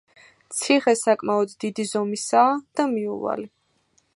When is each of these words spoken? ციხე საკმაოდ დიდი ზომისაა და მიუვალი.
ციხე 0.59 0.93
საკმაოდ 1.01 1.53
დიდი 1.65 1.85
ზომისაა 1.91 2.57
და 2.81 2.87
მიუვალი. 2.95 3.47